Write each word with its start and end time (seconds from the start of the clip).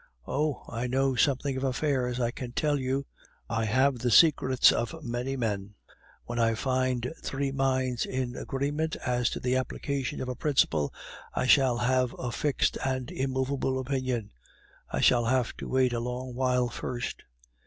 Oh! 0.25 0.63
I 0.67 0.87
know 0.87 1.13
something 1.13 1.55
of 1.57 1.63
affairs, 1.63 2.19
I 2.19 2.31
can 2.31 2.53
tell 2.53 2.79
you; 2.79 3.05
I 3.47 3.65
have 3.65 3.99
the 3.99 4.09
secrets 4.09 4.71
of 4.71 5.03
many 5.03 5.37
men! 5.37 5.75
Enough. 5.75 5.95
When 6.25 6.39
I 6.39 6.55
find 6.55 7.13
three 7.21 7.51
minds 7.51 8.07
in 8.07 8.35
agreement 8.35 8.95
as 9.05 9.29
to 9.29 9.39
the 9.39 9.55
application 9.55 10.19
of 10.19 10.27
a 10.27 10.33
principle, 10.33 10.91
I 11.35 11.45
shall 11.45 11.77
have 11.77 12.15
a 12.17 12.31
fixed 12.31 12.79
and 12.83 13.11
immovable 13.11 13.77
opinion 13.79 14.31
I 14.89 15.01
shall 15.01 15.25
have 15.25 15.55
to 15.57 15.69
wait 15.69 15.93
a 15.93 15.99
long 15.99 16.33
while 16.33 16.67
first. 16.69 17.21